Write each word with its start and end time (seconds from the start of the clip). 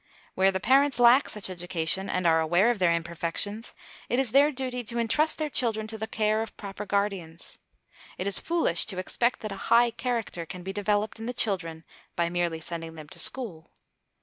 Where 0.33 0.51
the 0.51 0.59
parents 0.59 0.99
lack 0.99 1.29
such 1.29 1.47
education 1.47 2.09
and 2.09 2.25
are 2.25 2.39
aware 2.41 2.71
of 2.71 2.79
their 2.79 2.91
imperfections, 2.91 3.75
it 4.09 4.17
is 4.17 4.31
their 4.31 4.51
duty 4.51 4.83
to 4.85 4.97
entrust 4.97 5.37
their 5.37 5.47
children 5.51 5.85
to 5.85 5.97
the 5.99 6.07
care 6.07 6.41
of 6.41 6.57
proper 6.57 6.87
guardians. 6.87 7.59
It 8.17 8.25
is 8.25 8.39
foolish 8.39 8.87
to 8.87 8.97
expect 8.97 9.41
that 9.41 9.51
a 9.51 9.57
high 9.69 9.91
character 9.91 10.43
can 10.47 10.63
be 10.63 10.73
developed 10.73 11.19
in 11.19 11.27
the 11.27 11.35
children 11.35 11.83
by 12.15 12.29
merely 12.29 12.59
sending 12.59 12.95
them 12.95 13.09
to 13.09 13.19
school. 13.19 13.69